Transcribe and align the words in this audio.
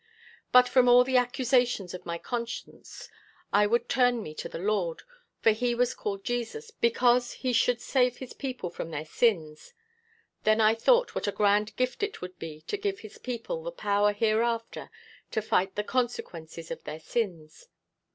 But 0.51 0.67
from 0.67 0.89
all 0.89 1.03
the 1.03 1.17
accusations 1.17 1.93
of 1.93 2.07
my 2.07 2.17
conscience, 2.17 3.07
I 3.53 3.67
would 3.67 3.87
turn 3.87 4.23
me 4.23 4.33
to 4.33 4.49
the 4.49 4.57
Lord, 4.57 5.03
for 5.41 5.51
he 5.51 5.75
was 5.75 5.93
called 5.93 6.23
Jesus 6.23 6.71
because 6.71 7.33
he 7.33 7.53
should 7.53 7.79
save 7.79 8.17
his 8.17 8.33
people 8.33 8.71
from 8.71 8.89
their 8.89 9.05
sins. 9.05 9.75
Then 10.43 10.59
I 10.59 10.73
thought 10.73 11.13
what 11.13 11.27
a 11.27 11.31
grand 11.31 11.75
gift 11.75 12.01
it 12.01 12.19
would 12.19 12.39
be 12.39 12.61
to 12.61 12.77
give 12.77 13.01
his 13.01 13.19
people 13.19 13.61
the 13.61 13.71
power 13.71 14.11
hereafter 14.11 14.89
to 15.29 15.39
fight 15.39 15.75
the 15.75 15.83
consequences 15.83 16.71
of 16.71 16.83
their 16.83 16.99
sins. 16.99 17.67